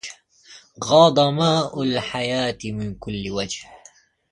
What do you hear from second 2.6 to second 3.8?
من كل وجه